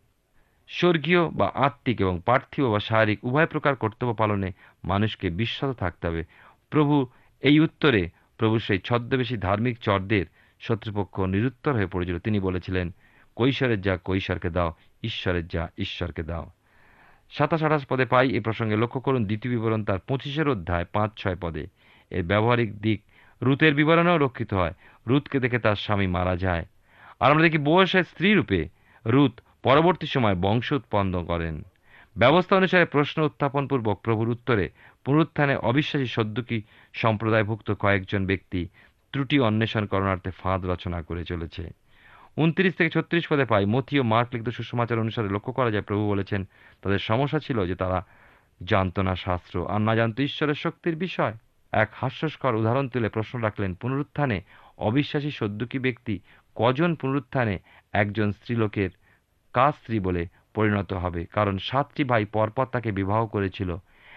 [0.69, 4.53] স্বর্গীয় বা আত্মিক এবং পার্থিব বা শারীরিক উভয় প্রকার কর্তব্য পালনে
[4.85, 6.25] মানুষকে বিশ্বত থাকতে হবে।
[6.71, 7.07] প্রভু
[7.41, 10.27] এই উত্তরে প্রভু সেই ছদ্মবেশী ধার্মিক চরদের
[10.61, 12.91] শত্রুপক্ষ নিরুত্তর হয়ে পড়েছিল। তিনি বলেছিলেন,
[13.37, 16.51] কৈশোরের যা কৈশোরকে দাও, ঈশ্বরের যা ঈশ্বরকে দাও।
[17.31, 21.37] সাতাশ আঠাশ পদে পাই এ প্রসঙ্গে লক্ষ্য করুন, দ্বিতীয় বিবরণ তার পঁচিশের অধ্যায় পাঁচ ছয়
[21.41, 21.67] পদে।
[22.11, 23.03] এর ব্যবহারিক দিক
[23.43, 24.75] রুতের বিবরণেও রক্ষিত হয়।
[25.07, 26.67] রুতকে দেখে তার স্বামী মারা যায়।
[27.21, 28.69] আর আমরা দেখি বয়সের স্ত্রী রূপে
[29.07, 31.63] রুত পরবর্তী সময় বংশ উৎপন্ন করেন।
[32.17, 34.71] ব্যবস্থা অনুসারে প্রশ্ন উত্থাপনপূর্বক প্রভুর উত্তরে
[35.05, 38.69] পুনরুত্থানে অবিশ্বাসী সদ্যুকি সম্প্রদায়ভুক্ত কয়েকজন ব্যক্তি
[39.13, 41.71] ত্রুটি অন্বেষণ করণার্থে ফাঁদ রচনা করে চলেছে।
[42.37, 46.09] উনত্রিশ থেকে ছত্রিশ পদে পাই মথি ও মার্ক লিখিত সুসমাচার অনুসারে লক্ষ্য করা যায় প্রভু
[46.09, 46.45] বলেছেন,
[46.83, 48.07] তাদের সমস্যা ছিল যে তারা
[48.65, 51.35] জানত না শাস্ত্র। আর না জানত ঈশ্বরের শক্তির বিষয়।
[51.73, 54.41] এক হাস্যস্কর উদাহরণ তুলে প্রশ্ন রাখলেন, পুনরুত্থানে
[54.79, 56.21] অবিশ্বাসী সদ্যুকি ব্যক্তি
[56.55, 57.59] কজন পুনরুত্থানে
[57.93, 58.91] একজন স্ত্রীলোকের
[59.55, 61.25] কার স্ত্রী বলে পরিণত হবে?
[61.25, 63.77] কারণ সাতটি ভাই পরপর তাকে বিবাহ করেছিল।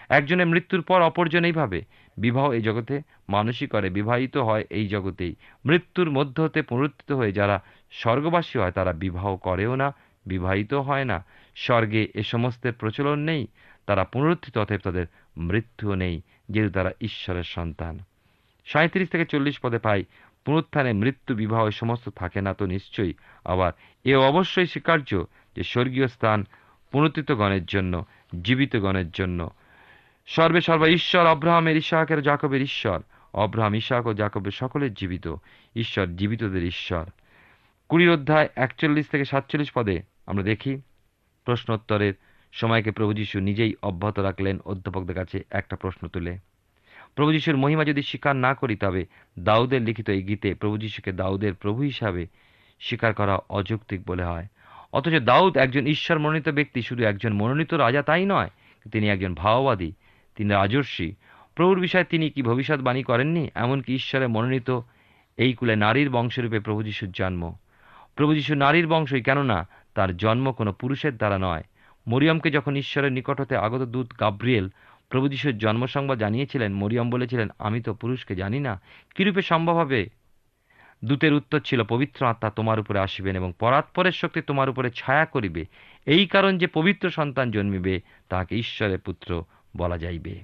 [0.10, 1.82] একজনের মৃত্যুর পর অপরজন এইভাবে
[2.18, 5.36] বিবাহ এই জগতে মানুষই করে, বিবাহিত হয় এই জগতেই।
[5.66, 9.94] মৃত্যুর মধ্য হতে পুনরুত্থিত হয়ে যারা স্বর্গবাসী হয়, তারা বিবাহ করেও না,
[10.26, 13.48] বিবাহিত হয় না। স্বর্গে এ সমস্তের প্রচলন নেই,
[13.86, 15.06] তারা পুনরুত্থিত, অতএব তাদের
[15.38, 18.00] মৃত্যুও নেই। যেহেতু তারা ঈশ্বরের সন্তান।
[18.66, 20.04] সাঁত্রিশ থেকে চল্লিশ পদে পাই।
[20.46, 23.14] পুনরুত্থানে মৃত্যু, বিবাহ সমস্ত থাকে না তো নিশ্চয়ই।
[23.46, 23.72] আবার
[24.04, 25.24] এ অবশ্যই স্বীকার্য
[25.56, 26.46] যে স্বর্গীয় স্থান
[26.92, 28.06] পুনরুত্থিতগণের জন্য,
[28.44, 29.50] জীবিতগণের জন্য।
[30.26, 33.02] সর্বে সর্বা ঈশ্বর অব্রাহামের ইসাহাকের জাকবের ঈশ্বর।
[33.34, 35.36] অব্রাহাম ইসাহাক ও জাকবের সকলের জীবিত।
[35.76, 37.06] ঈশ্বর জীবিতদের ঈশ্বর।
[37.90, 40.82] কুড়ির অধ্যায় একচল্লিশ থেকে সাতচল্লিশ পদে আমরা দেখি
[41.46, 42.14] প্রশ্নোত্তরের
[42.54, 46.38] সময়কে প্রভু যীশু নিজেই অব্যাহত রাখলেন। অধ্যাপকদের কাছে একটা প্রশ্ন তুলে,
[47.16, 49.06] প্রভু যীশুর মহিমা যদি স্বীকার না করি, তবে
[49.40, 52.28] দাউদের লিখিত এই গীতে প্রভু যীশুকে দাউদের প্রভু হিসাবে
[52.80, 54.48] স্বীকার করা অযৌক্তিক বলে হয়।
[54.94, 58.50] অথচ দাউদ একজন ঈশ্বর মনোনীত ব্যক্তি, শুধু একজন মনোনীত রাজা তাই নয়,
[58.92, 59.92] তিনি একজন ভাওবাদী,
[60.36, 61.16] তিনি রাজর্ষি।
[61.56, 63.44] প্রভুর বিষয়ে তিনি কি ভবিষ্যৎবাণী করেননি?
[63.56, 64.70] এমনকি ঈশ্বরের মনোনীত
[65.38, 67.54] এই কুলে নারীর বংশরূপে প্রভু যিশুর জন্ম।
[68.16, 71.64] প্রভু যিশু নারীর বংশই কেননা, তার জন্ম কোনো পুরুষের দ্বারা নয়
[72.08, 74.70] মরিয়মকে যখন ঈশ্বরের নিকট হতে আগত দূত গাব্রিয়েল
[75.10, 78.82] প্রভু যিশুর জন্ম জানিয়েছিলেন, মরিয়ম বলেছিলেন, আমি তো পুরুষকে জানি না।
[79.16, 80.10] কিরূপে সম্ভব হবে?
[81.06, 85.66] দূতের উত্তর ছিল, পবিত্র আত্মা তোমার উপরে আসিবেন এবং পরাৎপরের শক্তি তোমার উপরে ছায়া করিবে।
[86.06, 89.44] এই কারণ যে পবিত্র সন্তান জন্মিবে, তাহাকে ঈশ্বরের পুত্র
[89.78, 90.40] বলা যাইবে।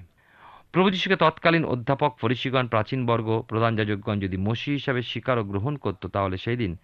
[0.72, 5.76] প্রভু যীশুকে তৎকালীন অধ্যাপক, ফরিসিগণ, প্রাচীন বর্গ, প্রধান যাজকগণ যদি মসি হিসাবে স্বীকার ও গ্রহণ
[5.76, 6.76] করত, তাহলে সেই দিন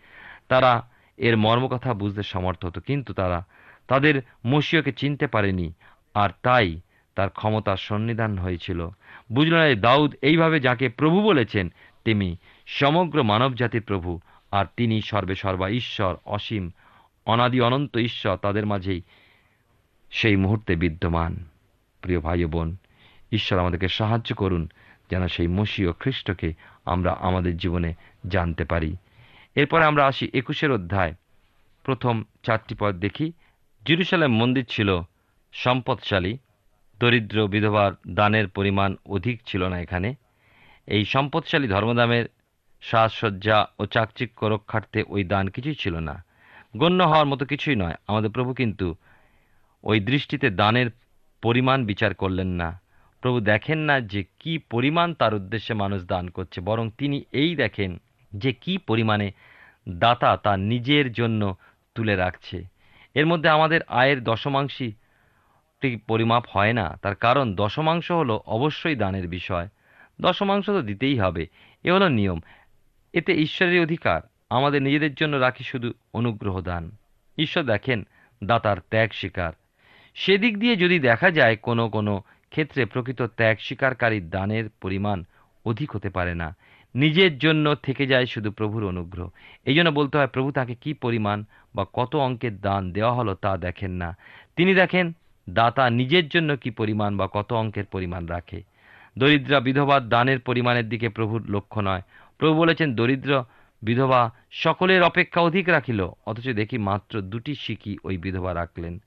[0.48, 3.46] তারা এর মর্মকথা বুঝতে সমর্থ হতো। কিন্তু তারা
[3.88, 5.72] তাদের মসিয়কে চিনতে পারেনি,
[6.14, 6.80] আর তাই
[7.14, 8.88] তার ক্ষমতার সন্নিধান হয়েছিল।
[9.32, 11.72] বুঝল না দাউদ এইভাবে যাকে প্রভু বলেছেন
[12.04, 14.20] তিনি সমগ্র মানবজাতির প্রভু,
[14.50, 16.70] আর তিনি সর্বে সর্বা ঈশ্বর, অসীম,
[17.26, 19.02] অনাদি অনন্ত ঈশ্বর তাদের মাঝেই
[20.10, 21.44] সেই মুহূর্তে বিদ্যমান।
[22.00, 22.76] প্রিয় ভাই বোন,
[23.32, 24.68] ঈশ্বর আমাদেরকে সাহায্য করুন
[25.10, 26.52] যেন সেই মসীয় খ্রিস্টকে
[26.84, 27.94] আমরা আমাদের জীবনে
[28.28, 28.96] জানতে পারি।
[29.54, 31.14] এরপরে আমরা আসি একুশের অধ্যায়।
[31.84, 33.32] প্রথম চারটি পদ দেখি।
[33.86, 35.00] জেরুসালেম মন্দির ছিল
[35.52, 36.32] সম্পদশালী,
[37.00, 40.14] দরিদ্র বিধবার দানের পরিমাণ অধিক ছিল না এখানে।
[40.86, 42.24] এই সম্পদশালী ধর্মদামের
[42.82, 46.24] সাজসজ্জা ও চাকচিক্য রক্ষার্থে ওই দান কিছুই ছিল না।
[46.76, 48.94] গণ্য হওয়ার মতো কিছুই নয়। আমাদের প্রভু কিন্তু
[49.82, 50.88] ওই দৃষ্টিতে দানের
[51.42, 52.80] পরিমাণ বিচার করলেন না।
[53.22, 58.00] প্রভু দেখেন না যে কি পরিমাণ তার উদ্দেশ্যে মানুষ দান করছে, বরং তিনি এই দেখেন
[58.32, 59.32] যে কি পরিমাণে
[59.88, 61.56] দাতা তা নিজের জন্য
[61.94, 62.75] তুলে রাখছে।
[63.16, 64.92] এর মধ্যে আমাদের আয়ের দশমাংশই
[66.08, 69.68] পরিমাপ হয় না। তার কারণ দশমাংশ হলো অবশ্যই দানের বিষয়।
[70.20, 71.46] দশমাংশ তো দিতেই হবে।
[71.84, 72.40] এ হলো নিয়ম।
[73.12, 76.90] এতে ঈশ্বরের অধিকার। আমাদের নিজেদের জন্য রাখি শুধু অনুগ্রহ দান।
[77.38, 78.06] ঈশ্বর দেখেন
[78.44, 79.52] দাতার ত্যাগ স্বীকার।
[80.14, 85.24] সেদিক দিয়ে যদি দেখা যায় কোনো কোনো ক্ষেত্রে প্রকৃত ত্যাগ স্বীকারকারীর দানের পরিমাণ
[85.64, 86.56] অধিক হতে পারে না।
[86.96, 89.28] নিজের জন্য থেকে যায় শুধু প্রভুর অনুগ্রহ।
[89.64, 93.56] এই জন্য বলতে হয়, প্রভু তাকে কি পরিমাণ বা কত অঙ্কের দান দেওয়া হলো তা
[93.56, 94.16] দেখেন না।
[94.56, 95.12] তিনি দেখেন
[95.50, 98.62] দাতা নিজের জন্য কি পরিমাণ বা কত অঙ্কের পরিমাণ রাখে।
[99.18, 102.02] দরিদ্রা বিধবার দানের পরিমাণের দিকে প্রভুর লক্ষ্য নয়।
[102.38, 103.44] প্রভু বলেছেন, দরিদ্র
[103.82, 108.98] বিধবা সকলের অপেক্ষা অধিক রাখিল, অথচ দেখি মাত্র দুটি শিকি ওই বিধবা রাখলেন।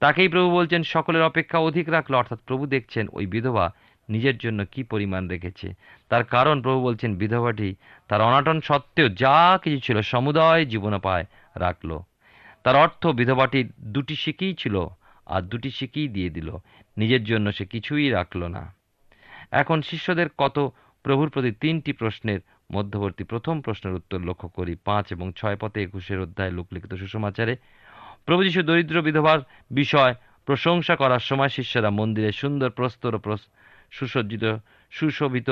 [0.00, 3.72] তাকেই প্রভু বলছেন, সকলের অপেক্ষা অধিক রাখল। অর্থাৎ প্রভু দেখছেন ওই বিধবা
[4.08, 5.74] নিজের জন্য কি পরিমাণ রেখেছে?
[6.08, 7.74] তার কারণ প্রভু বলছেন, বিধবাটি
[8.08, 11.24] তার অনাটন সত্ত্বেও যা কিছু ছিল সমুদয় জীবনোপায়
[11.56, 11.98] রাখল।
[12.64, 14.86] তার অর্থ বিধবাটির দুটি শিকেই ছিল
[15.26, 16.56] আর দুটি শিকেই দিয়ে দিল।
[16.96, 18.74] নিজের জন্য সে কিছুই রাখল না।
[19.50, 20.72] এখন শিষ্যদের কত?
[21.02, 22.40] প্রভুর প্রতি তিনটি প্রশ্নের
[22.72, 27.56] মধ্যবর্তী প্রথম প্রশ্নের উত্তর লক্ষ্য করি। পাঁচ এবং ছয় পথে একুশের অধ্যায় লোকলিখিত সুসমাচারে
[28.26, 29.38] প্রভু যিশু দরিদ্র বিধবার
[29.70, 30.14] বিষয়
[30.46, 33.18] প্রশংসা করার সময় শিষ্যরা মন্দিরে সুন্দর প্রস্তর
[33.94, 34.44] সুসজ্জিত,
[34.90, 35.50] সুশোভিত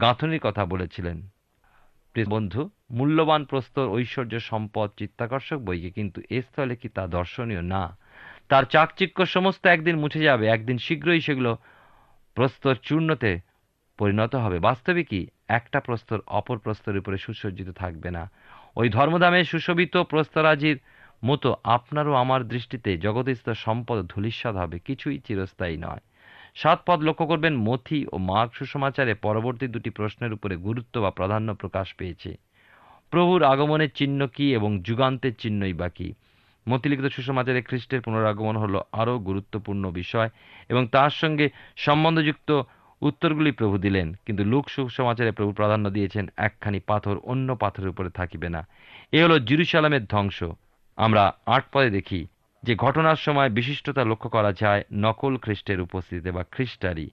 [0.00, 1.18] গাঁথনির কথা বলেছিলেন।
[2.28, 7.62] বন্ধু, মূল্যবান প্রস্তর ঐশ্বর্য সম্পদ চিত্তাকর্ষক বইকে কিন্তু এ স্থলে কি তা দর্শনীয়?
[7.62, 7.96] না।
[8.48, 11.58] তার চাকচিক্য সমস্ত একদিন মুছে যাবে, একদিন শীঘ্রই সেগুলো
[12.34, 13.40] প্রস্তর চূর্ণতে
[13.98, 15.20] পরিণত হবে। বাস্তবে কি?
[15.48, 18.30] একটা প্রস্তর অপর প্রস্তরের উপরে সুসজ্জিত থাকবে না।
[18.76, 20.78] ওই ধর্মধামে সুশোভিত প্রস্তরাজির
[21.24, 26.02] মতো আপনারও আমার দৃষ্টিতে জগদীস্থ সম্পদ ধূলিস্বাদ হবে, কিছুই চিরস্থায়ী নয়।
[26.54, 31.54] সাত পদ লক্ষ্য করবেন, মথি ও মাঘ সুসমাচারে পরবর্তী দুটি প্রশ্নের উপরে গুরুত্ব বা প্রাধান্য
[31.54, 32.36] প্রকাশ পেয়েছে।
[33.10, 35.88] প্রভুর আগমনের চিহ্ন কি এবং যুগান্তের চিহ্নই বা
[36.68, 40.30] মতিলিখিত সুসমাচারে খ্রিস্টের পুনরাগমন হলো আরও গুরুত্বপূর্ণ বিষয়
[40.68, 42.62] এবং তার সঙ্গে সম্বন্ধযুক্ত
[43.02, 48.48] উত্তরগুলি প্রভু দিলেন, কিন্তু লোক সুসমাচারে প্রভু প্রাধান্য দিয়েছেন, একখানি পাথর অন্য পাথরের উপরে থাকিবে
[48.48, 48.66] না।
[49.12, 50.42] এ হলো জিরুসালামের ধ্বংস।
[50.96, 52.26] আমরা আট পদে দেখি
[52.62, 57.10] যে ঘটনার সময় বিশিষ্টতা লক্ষ্য করা যায়, নকল খ্রিস্টের উপস্থিতিতে বা খ্রিস্টারি।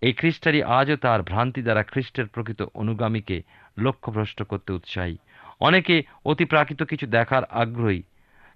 [0.00, 3.42] এই খ্রিস্টারি আজও তার ভ্রান্তি দ্বারা খ্রিস্টের প্রকৃত অনুগামীকে
[3.78, 5.16] লক্ষ্যভ্রষ্ট করতে উৎসাহী।
[5.60, 8.02] অনেকে অতি প্রাকৃত কিছু দেখার আগ্রহী।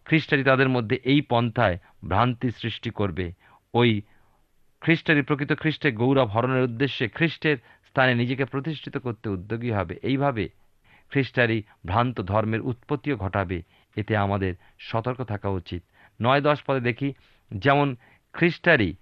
[0.04, 3.32] খ্রিস্টারি তাদের মধ্যে এই পন্থায় ভ্রান্তি সৃষ্টি করবে।
[3.74, 4.02] ওই
[4.80, 10.48] খ্রিস্টারি প্রকৃত খ্রিস্টের গৌরব হরণের উদ্দেশ্যে খ্রিস্টের স্থানে নিজেকে প্রতিষ্ঠিত করতে উদ্যোগী হবে। এইভাবে
[11.10, 13.62] খ্রিস্টারি ভ্রান্ত ধর্মের উৎপত্তিও ঘটাবে।
[13.96, 15.82] এতে আমাদের সতর্ক থাকা উচিত।
[16.22, 17.12] নয় দশ পদে দেখি
[17.50, 17.96] যেমন
[18.32, 18.94] খ্রিস্টারি,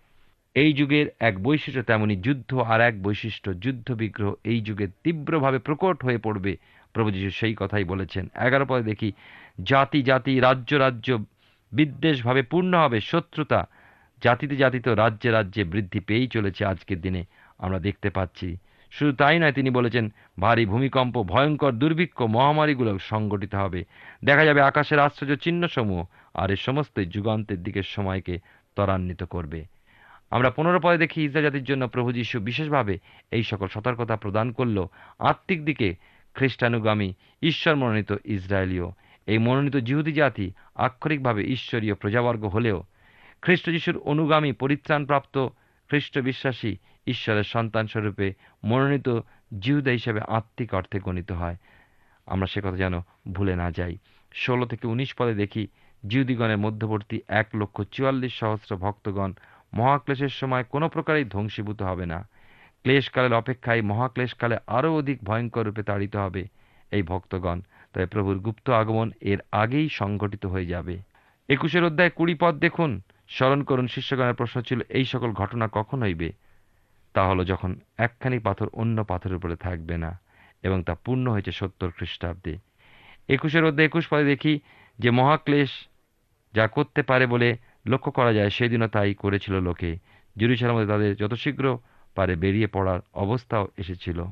[0.54, 6.04] এই যুগের এক বৈশিষ্ট্য, তেমনি যুদ্ধ আর এক বৈশিষ্ট্য, যুদ্ধ বিগ্রহ এই যুগে তীব্রভাবে প্রকট
[6.04, 6.56] হয়ে পড়বে।
[6.92, 9.12] প্রভু সেই কথাই বলেছেন। এগারো পদে দেখি
[9.64, 11.18] জাতি জাতি, রাজ্য রাজ্য
[11.72, 13.66] বিদ্বেষভাবে পূর্ণ হবে, শত্রুতা
[14.22, 17.24] জাতিতে জাতিতে রাজ্যে রাজ্যে বৃদ্ধি পেয়েই চলেছে আজকের দিনে
[17.58, 18.56] আমরা দেখতে পাচ্ছি।
[18.90, 23.84] শুধু তাই নয়, তিনি বলেছেন ভারী ভূমিকম্প, ভয়ঙ্কর দুর্ভিক্ষ মহামারীগুলো সংগঠিত হবে।
[24.24, 28.38] দেখা যাবে আকাশের আশ্চর্য চিহ্নসমূহ আর এ সমস্তই যুগান্তের দিকের সময়কে
[28.74, 29.64] ত্বরান্বিত করবে।
[30.30, 32.98] আমরা পনেরো পদে দেখি ইসরা জাতির জন্য প্রভু যীশু বিশেষভাবে
[33.30, 34.86] এই সকল সতর্কতা প্রদান করল
[35.18, 35.96] আত্মিক দিকে
[36.34, 38.84] খ্রিস্টানুগামী ঈশ্বর মনোনীত ইসরায়েলীয়।
[39.26, 42.82] এই মনোনীত জিহুদি জাতি আক্ষরিকভাবে ঈশ্বরীয় প্রজাবর্গ হলেও
[43.42, 45.48] খ্রিস্ট যিশুর অনুগামী পরিত্রাণপ্রাপ্ত
[45.88, 49.08] খ্রিস্ট বিশ্বাসী ঈশ্বরের সন্তানস্বরূপে মনোনীত
[49.58, 51.56] জিহুদা হিসেবে আত্মিক অর্থে গণিত হয়।
[52.26, 53.00] আমরা সে কথা যেন
[53.32, 53.96] ভুলে না যাই।
[54.34, 55.66] ষোলো থেকে উনিশ পদে দেখি
[56.06, 59.32] জিহুদিগণের মধ্যবর্তী এক লক্ষ চুয়াল্লিশ সহস্র ভক্তগণ
[59.74, 62.28] মহাক্লেশের সময় কোনো প্রকারেই ধ্বংসীভূত হবে না।
[62.82, 66.48] ক্লেশকালের অপেক্ষায় মহাক্লেশকালে আরও অধিক ভয়ঙ্কর রূপে তাড়িত হবে
[66.90, 67.60] এই ভক্তগণ।
[67.92, 70.98] তবে প্রভুর গুপ্ত আগমন এর আগেই সংঘটিত হয়ে যাবে।
[71.48, 76.32] একুশের অধ্যায় কুড়ি পদ দেখুন। স্মরণ করুন, শিষ্যগণের প্রশ্ন ছিল, এই সকল ঘটনা কখন হইবে?
[77.12, 80.20] তা হলো যখন একখানি পাথর অন্য পাথরের উপরে থাকবে না
[80.62, 82.58] এবং তা পূর্ণ হয়েছে সত্তর খ্রিস্টাব্দে।
[83.28, 84.60] একুশের অধ্যায় একুশ পদে দেখি
[84.98, 85.88] যে মহাক্লেশ
[86.54, 89.98] যা করতে পারে বলে লক্ষ্য করা যায়, সেদিনও তাই করেছিল লোকে।
[90.36, 91.78] জেরুসালাম তাদের যত শীঘ্র
[92.14, 94.24] পারে বেরিয়ে পড়ার অবস্থাও এসেছিল।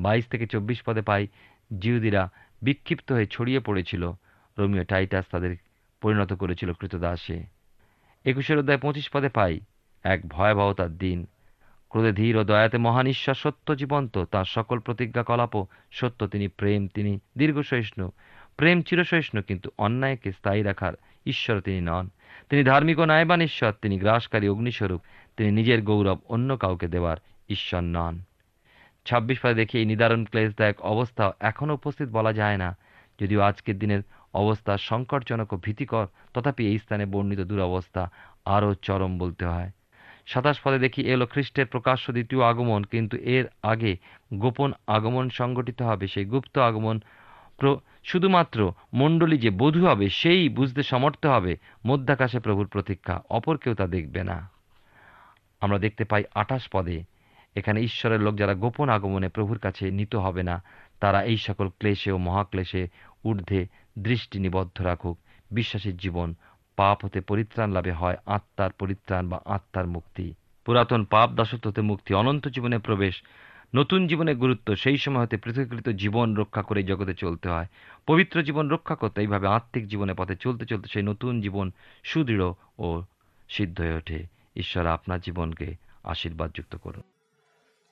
[0.00, 1.26] বাইশ থেকে চব্বিশ পদে পাই
[1.78, 2.30] জিহুদিরা
[2.62, 4.12] বিক্ষিপ্ত হয়ে ছড়িয়ে পড়েছিল।
[4.58, 5.56] রোমিও টাইটাস তাদের
[6.00, 7.42] পরিণত করেছিল কৃতদাসে
[8.24, 9.60] একুশের অধ্যায় পঁচিশ পদে পাই
[10.04, 11.26] এক ভয়াবহতার দিন।
[11.88, 16.88] ক্রোধে ধীর ও দয়াতে মহান ঈশ্বর সত্য জীবন্ত, তার সকল প্রতিজ্ঞা কলাপও সত্য, তিনি প্রেম,
[16.88, 18.10] তিনি দীর্ঘসহিষ্ণু
[18.56, 20.92] প্রেম চিরসহিষ্ণু, কিন্তু অন্যায়কে স্থায়ী রাখার
[21.26, 22.08] ঈশ্বর তিনি নন।
[22.48, 25.00] তিনি ধার্মিক ও ন্যায়বান ঈশ্বর, তিনি গ্রাসকারী অগ্নিস্বরূপ,
[25.36, 27.16] তিনি নিজের গৌরব অন্য কাউকে দেওয়ার
[27.48, 28.20] ঈশ্বর নন।
[29.04, 32.76] ছাব্বিশ পদে দেখি এই নিদারুণ ক্লেশদায়ক অবস্থা এখনও উপস্থিত বলা যায় না,
[33.20, 34.02] যদিও আজকের দিনের
[34.34, 38.10] অবস্থা সংকটজনক ও ভীতিকর, তথাপি এই স্থানে বর্ণিত দুরবস্থা
[38.44, 39.70] আরও চরম বলতে হয়।
[40.26, 43.96] সাতাশ পদে দেখি এলো খ্রিস্টের প্রকাশ্য দ্বিতীয় আগমন, কিন্তু এর আগে
[44.34, 47.00] গোপন আগমন সংগঠিত হবে। সেই গুপ্ত আগমন
[48.06, 53.86] শুধুমাত্র মণ্ডলী যে বধূ হবে, সেই বুঝতে সমর্থ হবে। মধ্যাকাশে প্রভুর প্রতীক্ষা, অপর কেউ তা
[53.86, 54.50] দেখবে না।
[55.60, 57.04] আমরা দেখতে পাই আঠাশ পদে,
[57.54, 60.62] এখানে ঈশ্বরের লোক যারা গোপন আগমনে প্রভুর কাছে নিত হবে না,
[61.00, 62.88] তারা এই সকল ক্লেশে ও মহাক্লেশে
[63.24, 63.66] ঊর্ধ্বে
[63.98, 65.18] দৃষ্টি নিবদ্ধ রাখুক।
[65.50, 66.34] বিশ্বাসের জীবন,
[66.76, 72.14] পাপ হতে পরিত্রাণ লাভে হয়, আত্মার পরিত্রাণ বা আত্মার মুক্তি। পুরাতন পাপ দাসত্ব হতে মুক্তি,
[72.14, 73.22] অনন্ত জীবনে প্রবেশ
[73.74, 77.66] নতুন জীবনের গুরুত্ব, সেই সময় হতে পৃথকীকৃত জীবন রক্ষা করে জগতে চলতে হয়।
[78.06, 81.70] পবিত্র জীবন রক্ষা করতে, এইভাবে আত্মিক জীবনের পথে চলতে চলতে সেই নতুন জীবন
[82.04, 83.02] সুদৃঢ় ও
[83.48, 84.26] সিদ্ধ হয়ে ওঠে।
[84.56, 87.02] ঈশ্বর আপনার জীবনকে আশীর্বাদযুক্ত করুন।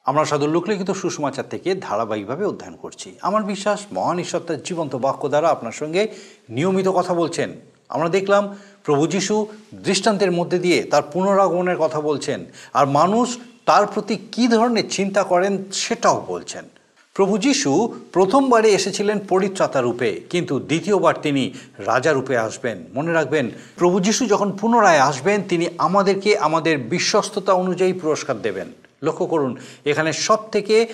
[0.04, 5.28] আমরা সাধু লোকলিখিত সুষমাচার থেকে ধারাবাহিকভাবে অধ্যয়ন করছি। আমার বিশ্বাস, মহান ঈশ্বর তার জীবন্ত বাক্য
[5.28, 6.08] দ্বারা আপনার সঙ্গে
[6.50, 7.50] নিয়মিত কথা বলছেন।
[7.88, 14.16] আমরা দেখলাম প্রভু যিশু দৃষ্টান্তের মধ্যে দিয়ে তার পুনরাগমনের কথা বলছেন। আর মানুষ তার প্রতি
[14.33, 16.64] কী ধরনের চিন্তা করেন সেটাও বলছেন।
[17.14, 17.70] প্রভু যিশু
[18.12, 24.53] প্রথমবারে এসেছিলেন পরিত্রাতা রূপে, কিন্তু দ্বিতীয়বার তিনি রাজা রূপে আসবেন। মনে রাখবেন, প্রভু যিশু যখন
[24.53, 28.68] পুনরায় আসবেন, তিনি আমাদেরকে আমাদের বিশ্বস্ততা অনুযায়ী পুরস্কার দেবেন।
[29.03, 30.87] লক্ষ্য করুন, এখানে সব থেকে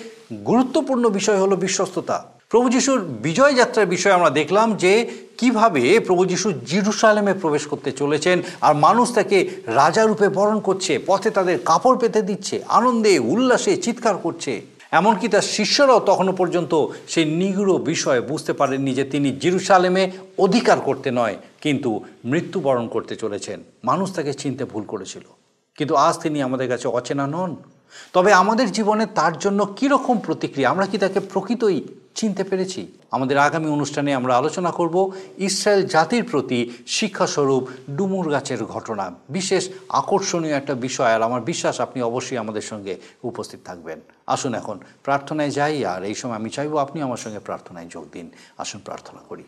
[0.45, 2.17] গুরুত্বপূর্ণ বিষয় হলো বিশ্বস্ততা।
[2.49, 4.93] প্রভু যিশুর বিজয় যাত্রার বিষয়ে আমরা দেখলাম যে
[5.41, 9.37] কীভাবে প্রভু যিশু জিরুসালেমে প্রবেশ করতে চলেছেন আর মানুষ তাকে
[9.79, 14.53] রাজা রূপে বরণ করছে, পথে তাদের কাপড় পেতে দিচ্ছে, আনন্দে, উল্লাসে চিৎকার করছে।
[14.99, 16.73] এমনকি তার শিষ্যরাও তখনও পর্যন্ত
[17.07, 20.03] সেই নিগুড় বিষয় বুঝতে পারেননি যে তিনি জিরুসালেমে
[20.37, 21.89] অধিকার করতে নয়, কিন্তু
[22.25, 25.25] মৃত্যুবরণ করতে চলেছেন। মানুষ তাকে চিনতে ভুল করেছিল।
[25.77, 27.51] কিন্তু আজ তিনি আমাদের কাছে অচেনা নন।
[28.13, 30.69] তবে আমাদের জীবনে তার জন্য কীরকম প্রতিক্রিয়া?
[30.69, 31.79] আমরা কি তাকে প্রকৃতই
[32.15, 39.15] চিনতে পেরেছি। আমাদের আগামী অনুষ্ঠানে আমরা আলোচনা করব ইসরায়েল জাতির প্রতি শিক্ষাস্বরূপ ডুমুর গাছের ঘটনা।
[39.29, 44.79] বিশেষ আকর্ষণীয় একটা বিষয়, আর আমার বিশ্বাস আপনি অবশ্যই আমাদের সঙ্গে উপস্থিত থাকবেন। আসুন এখন,
[45.03, 49.21] প্রার্থনায় যাই, আর এই সময় আমি চাইব আপনি আমার সঙ্গে প্রার্থনায় যোগ দিন। আসুন প্রার্থনা
[49.29, 49.43] করি।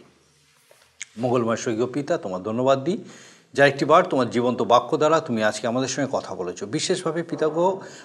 [1.17, 2.97] মঙ্গলময় স্বর্গীয় পিতা, তোমার ধন্যবাদ দিই।
[3.53, 7.57] যা একটিবার তোমার জীবন্ত বাক্য দ্বারা তুমি আজকে আমাদের সঙ্গে কথা বলেছ। বিশেষভাবে পিতাগ,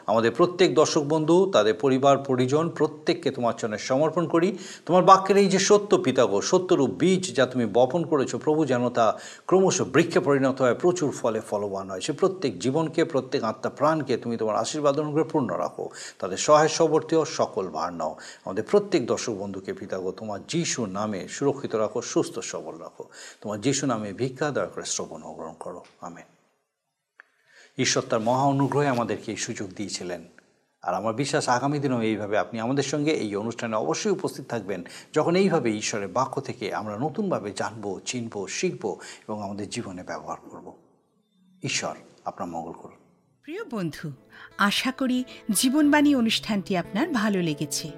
[0.07, 5.49] আমাদের প্রত্যেক দর্শক বন্ধু, তাদের পরিবার, পরিজন, প্রত্যেককে তোমার চরণে সমর্পণ করি। তোমার বাক্যের এই
[5.49, 10.63] যে সত্য পিতাগ, সত্যরূপ বীজ যা তুমি বপন করেছ, প্রভু যেন তা ক্রমশ বৃক্ষে পরিণত
[10.63, 15.29] হয়, প্রচুর ফলে ফলবান হয়। সে প্রত্যেক জীবনকে, প্রত্যেক আত্মা, প্রাণকে তুমি তোমার আশীর্বাদ অনুগ্রহে
[15.29, 15.85] পূর্ণ রাখো।
[16.19, 18.13] তাদের সহায় সবর্তীয় সকল ভার নাও।
[18.45, 23.05] আমাদের প্রত্যেক দর্শক বন্ধুকে পিতাগ, তোমার যিশু নামে সুরক্ষিত রাখো, সুস্থ সবল রাখো।
[23.41, 26.25] তোমার যিশু নামে ভিক্ষা, দয়া করে শ্রবণ ও গ্রহণ করো। আমেন।
[27.79, 30.25] ঈশ্বর তার মহা অনুগ্রহে আমাদেরকে এই সুযোগ দিয়েছিলেন।
[30.83, 35.37] আর আমার বিশ্বাস আগামী দিনেও এইভাবে আপনি আমাদের সঙ্গে এই অনুষ্ঠানে অবশ্যই উপস্থিত থাকবেন। যখন
[35.37, 40.77] এইভাবে ঈশ্বরের বাক্য থেকে আমরা নতুনভাবে জানব, চিনবো, শিখব এবং আমাদের জীবনে ব্যবহার করব।
[41.63, 42.97] ঈশ্বর আপনার মঙ্গল করুন।
[43.43, 44.13] প্রিয় বন্ধু,
[44.59, 47.91] আশা করি জীবনবাণী অনুষ্ঠানটি আপনার ভালো লেগেছে।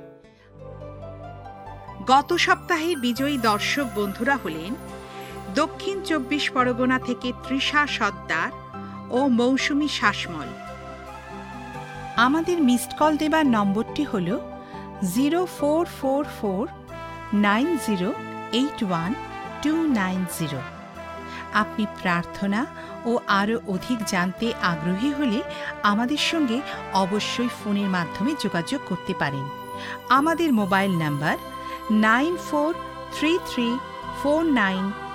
[2.07, 4.75] গত সপ্তাহের বিজয়ী দর্শক বন্ধুরা হলেন
[5.55, 8.51] দক্ষিণ চব্বিশ পরগনা থেকে তৃষা সর্দার
[9.11, 10.49] ও মৌসুমি শাসমল
[12.17, 14.29] আমাদের মিসড কল দেবার নম্বরটি হল
[15.15, 16.65] zero four four four
[17.33, 18.09] nine zero
[18.53, 19.11] eight one
[19.63, 20.61] two nine zero.
[21.53, 22.61] আপনি প্রার্থনা
[23.07, 25.41] ও আরও অধিক জানতে আগ্রহী হলে
[25.83, 26.59] আমাদের সঙ্গে
[26.95, 29.45] অবশ্যই ফোনের মাধ্যমে যোগাযোগ করতে পারেন।
[30.09, 31.37] আমাদের mobile number
[31.91, 32.71] nine four
[33.15, 33.69] three three
[34.23, 34.85] four nine